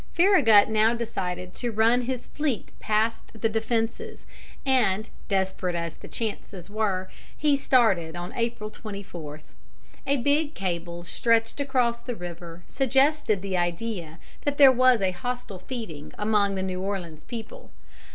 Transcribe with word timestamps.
Farragut 0.13 0.67
now 0.67 0.95
decided 0.95 1.53
to 1.53 1.71
run 1.71 2.01
his 2.01 2.25
fleet 2.25 2.71
past 2.79 3.39
the 3.39 3.47
defences, 3.47 4.25
and, 4.65 5.11
desperate 5.27 5.75
as 5.75 5.95
the 5.97 6.07
chances 6.07 6.71
were, 6.71 7.07
he 7.37 7.55
started 7.55 8.15
on 8.15 8.33
April 8.35 8.71
24. 8.71 9.41
A 10.07 10.17
big 10.17 10.55
cable 10.55 11.03
stretched 11.03 11.59
across 11.59 11.99
the 12.01 12.15
river 12.15 12.63
suggested 12.67 13.43
the 13.43 13.55
idea 13.55 14.17
that 14.43 14.57
there 14.57 14.71
was 14.71 15.01
a 15.01 15.11
hostile 15.11 15.59
feeling 15.59 16.11
among 16.17 16.55
the 16.55 16.63
New 16.63 16.81
Orleans 16.81 17.23
people. 17.23 17.69